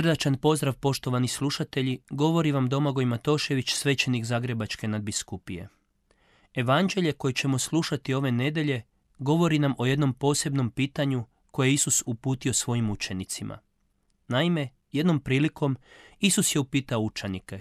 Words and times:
Srdačan 0.00 0.36
pozdrav 0.36 0.74
poštovani 0.74 1.28
slušatelji, 1.28 1.98
govori 2.10 2.52
vam 2.52 2.68
Domagoj 2.68 3.04
Matošević, 3.04 3.70
svećenik 3.72 4.24
Zagrebačke 4.24 4.88
nadbiskupije. 4.88 5.68
Evanđelje 6.54 7.12
koje 7.12 7.32
ćemo 7.32 7.58
slušati 7.58 8.14
ove 8.14 8.32
nedelje 8.32 8.82
govori 9.18 9.58
nam 9.58 9.74
o 9.78 9.86
jednom 9.86 10.14
posebnom 10.14 10.70
pitanju 10.70 11.24
koje 11.50 11.68
je 11.68 11.74
Isus 11.74 12.02
uputio 12.06 12.52
svojim 12.52 12.90
učenicima. 12.90 13.58
Naime, 14.28 14.68
jednom 14.92 15.20
prilikom 15.20 15.76
Isus 16.20 16.54
je 16.54 16.60
upitao 16.60 17.00
učenike 17.00 17.60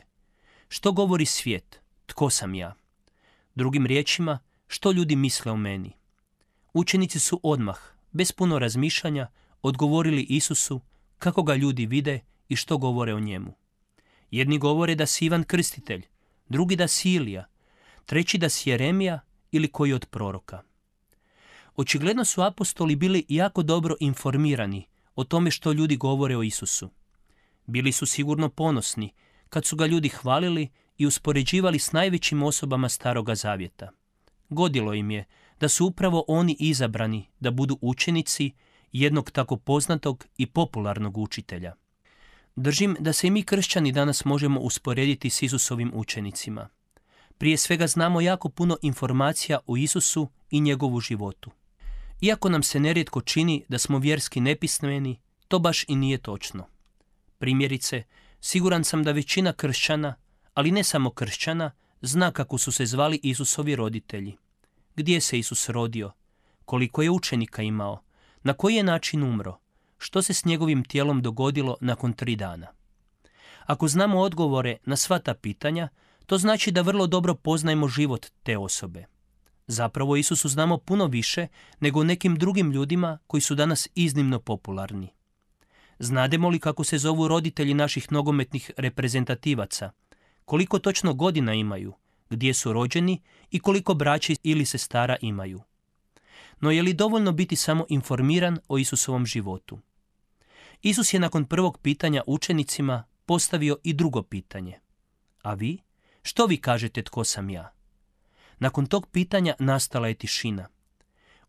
Što 0.69 0.91
govori 0.91 1.25
svijet? 1.25 1.81
Tko 2.05 2.29
sam 2.29 2.55
ja? 2.55 2.75
Drugim 3.55 3.85
riječima, 3.85 4.39
što 4.67 4.91
ljudi 4.91 5.15
misle 5.15 5.51
o 5.51 5.57
meni? 5.57 5.91
Učenici 6.73 7.19
su 7.19 7.39
odmah, 7.43 7.79
bez 8.11 8.31
puno 8.31 8.59
razmišljanja, 8.59 9.27
odgovorili 9.61 10.21
Isusu 10.21 10.81
kako 11.19 11.43
ga 11.43 11.55
ljudi 11.55 11.85
vide 11.85 12.19
i 12.49 12.55
što 12.55 12.77
govore 12.77 13.13
o 13.13 13.19
njemu. 13.19 13.53
Jedni 14.31 14.57
govore 14.57 14.95
da 14.95 15.05
si 15.05 15.25
Ivan 15.25 15.43
Krstitelj, 15.43 16.05
drugi 16.49 16.75
da 16.75 16.87
si 16.87 17.13
Ilija, 17.13 17.45
treći 18.05 18.37
da 18.37 18.49
si 18.49 18.69
Jeremija 18.69 19.19
ili 19.51 19.67
koji 19.67 19.93
od 19.93 20.05
proroka. 20.05 20.61
Očigledno 21.75 22.25
su 22.25 22.41
apostoli 22.41 22.95
bili 22.95 23.25
jako 23.27 23.63
dobro 23.63 23.95
informirani 23.99 24.85
o 25.15 25.23
tome 25.23 25.51
što 25.51 25.71
ljudi 25.71 25.97
govore 25.97 26.37
o 26.37 26.43
Isusu. 26.43 26.89
Bili 27.65 27.91
su 27.91 28.05
sigurno 28.05 28.49
ponosni 28.49 29.13
kad 29.49 29.65
su 29.65 29.75
ga 29.75 29.85
ljudi 29.85 30.09
hvalili 30.09 30.69
i 30.97 31.05
uspoređivali 31.05 31.79
s 31.79 31.91
najvećim 31.91 32.43
osobama 32.43 32.89
Staroga 32.89 33.35
Zavjeta. 33.35 33.89
Godilo 34.49 34.93
im 34.93 35.11
je 35.11 35.25
da 35.59 35.69
su 35.69 35.85
upravo 35.85 36.25
oni 36.27 36.55
izabrani 36.59 37.27
da 37.39 37.51
budu 37.51 37.77
učenici 37.81 38.51
jednog 38.91 39.31
tako 39.31 39.57
poznatog 39.57 40.25
i 40.37 40.45
popularnog 40.45 41.17
učitelja. 41.17 41.73
Držim 42.55 42.95
da 42.99 43.13
se 43.13 43.27
i 43.27 43.31
mi 43.31 43.43
kršćani 43.43 43.91
danas 43.91 44.25
možemo 44.25 44.59
usporediti 44.59 45.29
s 45.29 45.41
Isusovim 45.41 45.91
učenicima. 45.93 46.69
Prije 47.37 47.57
svega 47.57 47.87
znamo 47.87 48.21
jako 48.21 48.49
puno 48.49 48.77
informacija 48.81 49.59
o 49.67 49.77
Isusu 49.77 50.29
i 50.51 50.59
njegovu 50.61 50.99
životu. 50.99 51.51
Iako 52.21 52.49
nam 52.49 52.63
se 52.63 52.79
nerijetko 52.79 53.21
čini 53.21 53.65
da 53.67 53.77
smo 53.77 53.97
vjerski 53.97 54.41
nepismeni, 54.41 55.19
to 55.47 55.59
baš 55.59 55.85
i 55.87 55.95
nije 55.95 56.17
točno. 56.17 56.65
Primjerice, 57.37 58.03
siguran 58.41 58.83
sam 58.83 59.03
da 59.03 59.11
većina 59.11 59.53
kršćana, 59.53 60.15
ali 60.53 60.71
ne 60.71 60.83
samo 60.83 61.11
kršćana, 61.11 61.71
zna 62.01 62.31
kako 62.31 62.57
su 62.57 62.71
se 62.71 62.85
zvali 62.85 63.19
Isusovi 63.23 63.75
roditelji. 63.75 64.37
Gdje 64.95 65.21
se 65.21 65.39
Isus 65.39 65.69
rodio? 65.69 66.11
Koliko 66.65 67.01
je 67.01 67.09
učenika 67.09 67.61
imao? 67.61 68.03
Na 68.43 68.53
koji 68.53 68.75
je 68.75 68.83
način 68.83 69.23
umro? 69.23 69.57
Što 69.97 70.21
se 70.21 70.33
s 70.33 70.45
njegovim 70.45 70.83
tijelom 70.83 71.21
dogodilo 71.21 71.77
nakon 71.81 72.13
tri 72.13 72.35
dana? 72.35 72.67
Ako 73.65 73.87
znamo 73.87 74.19
odgovore 74.19 74.77
na 74.85 74.95
sva 74.95 75.19
ta 75.19 75.33
pitanja, 75.33 75.89
to 76.25 76.37
znači 76.37 76.71
da 76.71 76.81
vrlo 76.81 77.07
dobro 77.07 77.35
poznajemo 77.35 77.87
život 77.87 78.25
te 78.43 78.57
osobe. 78.57 79.05
Zapravo 79.67 80.15
Isusu 80.15 80.49
znamo 80.49 80.77
puno 80.77 81.05
više 81.05 81.47
nego 81.79 82.03
nekim 82.03 82.35
drugim 82.35 82.71
ljudima 82.71 83.17
koji 83.27 83.41
su 83.41 83.55
danas 83.55 83.87
iznimno 83.95 84.39
popularni. 84.39 85.13
Znademo 85.99 86.49
li 86.49 86.59
kako 86.59 86.83
se 86.83 86.97
zovu 86.97 87.27
roditelji 87.27 87.73
naših 87.73 88.11
nogometnih 88.11 88.71
reprezentativaca? 88.77 89.91
Koliko 90.45 90.79
točno 90.79 91.13
godina 91.13 91.53
imaju? 91.53 91.93
Gdje 92.29 92.53
su 92.53 92.73
rođeni 92.73 93.21
i 93.51 93.59
koliko 93.59 93.93
braći 93.93 94.35
ili 94.43 94.65
sestara 94.65 95.17
imaju? 95.21 95.61
No 96.61 96.71
je 96.71 96.83
li 96.83 96.93
dovoljno 96.93 97.31
biti 97.31 97.55
samo 97.55 97.85
informiran 97.89 98.59
o 98.67 98.77
Isusovom 98.77 99.25
životu? 99.25 99.79
Isus 100.81 101.13
je 101.13 101.19
nakon 101.19 101.45
prvog 101.45 101.79
pitanja 101.81 102.23
učenicima 102.27 103.03
postavio 103.25 103.77
i 103.83 103.93
drugo 103.93 104.23
pitanje. 104.23 104.79
A 105.41 105.53
vi? 105.53 105.77
Što 106.21 106.45
vi 106.45 106.57
kažete 106.57 107.03
tko 107.03 107.23
sam 107.23 107.49
ja? 107.49 107.73
Nakon 108.59 108.85
tog 108.85 109.07
pitanja 109.11 109.55
nastala 109.59 110.07
je 110.07 110.13
tišina. 110.13 110.67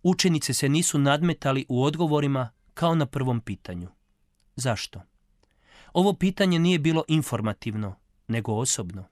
Učenice 0.02 0.54
se 0.54 0.68
nisu 0.68 0.98
nadmetali 0.98 1.66
u 1.68 1.84
odgovorima 1.84 2.50
kao 2.74 2.94
na 2.94 3.06
prvom 3.06 3.40
pitanju. 3.40 3.88
Zašto? 4.56 5.02
Ovo 5.92 6.12
pitanje 6.12 6.58
nije 6.58 6.78
bilo 6.78 7.04
informativno, 7.08 7.94
nego 8.28 8.52
osobno. 8.52 9.04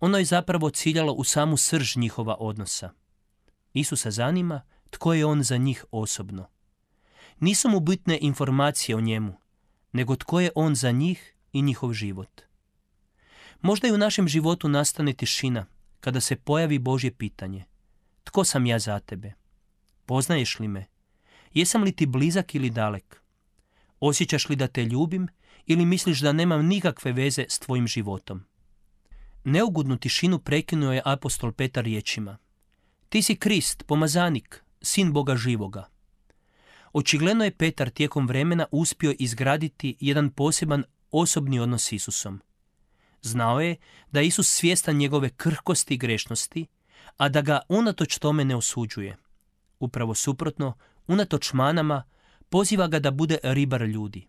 Ono 0.00 0.18
je 0.18 0.24
zapravo 0.24 0.70
ciljalo 0.70 1.12
u 1.12 1.24
samu 1.24 1.56
srž 1.56 1.96
njihova 1.96 2.36
odnosa. 2.38 2.90
Isusa 3.72 4.10
zanima 4.10 4.60
tko 4.90 5.14
je 5.14 5.26
on 5.26 5.42
za 5.42 5.56
njih 5.56 5.84
osobno. 5.90 6.46
Nisu 7.40 7.68
mu 7.68 7.80
bitne 7.80 8.18
informacije 8.20 8.96
o 8.96 9.00
njemu, 9.00 9.34
nego 9.92 10.16
tko 10.16 10.40
je 10.40 10.50
on 10.54 10.74
za 10.74 10.90
njih 10.90 11.34
i 11.52 11.62
njihov 11.62 11.92
život. 11.92 12.40
Možda 13.60 13.88
i 13.88 13.92
u 13.92 13.98
našem 13.98 14.28
životu 14.28 14.68
nastane 14.68 15.12
tišina 15.12 15.66
kada 16.00 16.20
se 16.20 16.36
pojavi 16.36 16.78
Božje 16.78 17.10
pitanje. 17.10 17.64
Tko 18.24 18.44
sam 18.44 18.66
ja 18.66 18.78
za 18.78 18.98
tebe? 18.98 19.32
Poznaješ 20.06 20.58
li 20.58 20.68
me? 20.68 20.86
Jesam 21.54 21.82
li 21.82 21.92
ti 21.92 22.06
blizak 22.06 22.54
ili 22.54 22.70
dalek? 22.70 23.22
Osjećaš 24.00 24.48
li 24.48 24.56
da 24.56 24.66
te 24.66 24.84
ljubim 24.84 25.28
ili 25.66 25.86
misliš 25.86 26.20
da 26.20 26.32
nemam 26.32 26.66
nikakve 26.66 27.12
veze 27.12 27.44
s 27.48 27.58
tvojim 27.58 27.86
životom? 27.86 28.44
Neugudnu 29.44 29.96
tišinu 29.96 30.38
prekinuo 30.38 30.92
je 30.92 31.02
apostol 31.04 31.52
Petar 31.52 31.84
riječima. 31.84 32.38
Ti 33.08 33.22
si 33.22 33.36
Krist, 33.36 33.84
pomazanik, 33.86 34.64
sin 34.82 35.12
Boga 35.12 35.36
živoga. 35.36 35.88
Očigledno 36.92 37.44
je 37.44 37.56
Petar 37.56 37.90
tijekom 37.90 38.26
vremena 38.26 38.66
uspio 38.70 39.14
izgraditi 39.18 39.96
jedan 40.00 40.30
poseban 40.30 40.84
osobni 41.10 41.60
odnos 41.60 41.84
s 41.84 41.92
Isusom. 41.92 42.40
Znao 43.22 43.60
je 43.60 43.76
da 44.10 44.20
je 44.20 44.26
Isus 44.26 44.48
svjestan 44.48 44.96
njegove 44.96 45.30
krhkosti 45.30 45.94
i 45.94 45.98
grešnosti, 45.98 46.66
a 47.16 47.28
da 47.28 47.40
ga 47.40 47.60
unatoč 47.68 48.18
tome 48.18 48.44
ne 48.44 48.56
osuđuje. 48.56 49.16
Upravo 49.78 50.14
suprotno, 50.14 50.76
unatoč 51.06 51.52
manama, 51.52 52.02
poziva 52.48 52.86
ga 52.88 52.98
da 52.98 53.10
bude 53.10 53.38
ribar 53.42 53.82
ljudi. 53.82 54.26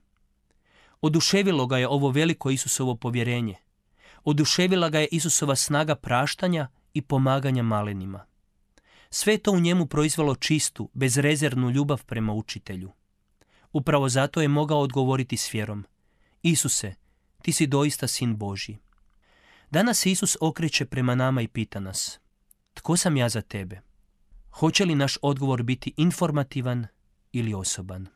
Oduševilo 1.02 1.68
ga 1.68 1.78
je 1.78 1.88
ovo 1.88 2.10
veliko 2.10 2.50
Isusovo 2.50 2.96
povjerenje. 2.96 3.56
Oduševila 4.24 4.90
ga 4.90 5.00
je 5.00 5.08
Isusova 5.12 5.56
snaga 5.56 5.96
praštanja 5.96 6.68
i 6.94 7.02
pomaganja 7.02 7.64
malenima. 7.64 8.29
Sve 9.10 9.38
to 9.38 9.52
u 9.52 9.60
njemu 9.60 9.86
proizvalo 9.86 10.36
čistu, 10.36 10.90
bezrezervnu 10.94 11.70
ljubav 11.70 12.06
prema 12.06 12.34
učitelju. 12.34 12.92
Upravo 13.72 14.10
zato 14.10 14.42
je 14.42 14.48
mogao 14.48 14.80
odgovoriti 14.80 15.38
s 15.38 15.54
vjerom. 15.54 15.86
Isuse, 16.42 16.96
ti 17.42 17.54
si 17.54 17.68
doista 17.68 18.08
sin 18.08 18.38
Božji. 18.38 18.78
Danas 19.72 20.06
Isus 20.06 20.38
okreće 20.42 20.86
prema 20.86 21.16
nama 21.16 21.42
i 21.42 21.48
pita 21.48 21.80
nas. 21.80 22.20
Tko 22.74 22.98
sam 22.98 23.18
ja 23.18 23.30
za 23.30 23.42
tebe? 23.42 23.82
Hoće 24.52 24.86
li 24.86 24.96
naš 24.96 25.18
odgovor 25.22 25.64
biti 25.64 25.94
informativan 25.98 26.88
ili 27.32 27.54
osoban? 27.54 28.08